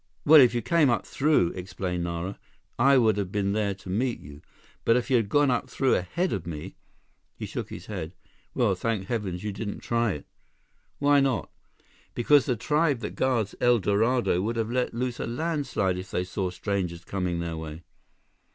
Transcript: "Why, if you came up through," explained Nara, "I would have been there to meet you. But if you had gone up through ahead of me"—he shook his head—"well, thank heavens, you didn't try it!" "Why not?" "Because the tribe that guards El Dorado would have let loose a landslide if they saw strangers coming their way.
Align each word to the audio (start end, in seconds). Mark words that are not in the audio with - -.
"Why, 0.23 0.39
if 0.39 0.55
you 0.55 0.63
came 0.63 0.89
up 0.89 1.05
through," 1.05 1.49
explained 1.49 2.05
Nara, 2.05 2.39
"I 2.79 2.97
would 2.97 3.17
have 3.17 3.31
been 3.31 3.53
there 3.53 3.75
to 3.75 3.89
meet 3.91 4.19
you. 4.19 4.41
But 4.83 4.97
if 4.97 5.11
you 5.11 5.15
had 5.17 5.29
gone 5.29 5.51
up 5.51 5.69
through 5.69 5.93
ahead 5.93 6.33
of 6.33 6.47
me"—he 6.47 7.45
shook 7.45 7.69
his 7.69 7.85
head—"well, 7.85 8.73
thank 8.73 9.05
heavens, 9.09 9.43
you 9.43 9.51
didn't 9.51 9.81
try 9.81 10.13
it!" 10.13 10.25
"Why 10.97 11.19
not?" 11.19 11.51
"Because 12.15 12.47
the 12.47 12.55
tribe 12.55 13.01
that 13.01 13.13
guards 13.13 13.53
El 13.61 13.77
Dorado 13.77 14.41
would 14.41 14.55
have 14.55 14.71
let 14.71 14.95
loose 14.95 15.19
a 15.19 15.27
landslide 15.27 15.99
if 15.99 16.09
they 16.09 16.23
saw 16.23 16.49
strangers 16.49 17.05
coming 17.05 17.39
their 17.39 17.55
way. 17.57 17.83